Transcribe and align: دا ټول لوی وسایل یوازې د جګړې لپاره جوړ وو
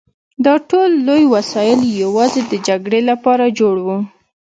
دا 0.45 0.55
ټول 0.69 0.89
لوی 1.07 1.23
وسایل 1.35 1.79
یوازې 2.03 2.41
د 2.45 2.53
جګړې 2.67 3.01
لپاره 3.09 3.45
جوړ 3.59 3.75
وو 3.85 3.97